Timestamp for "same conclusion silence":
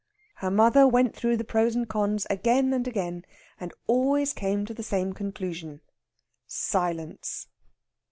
4.81-7.47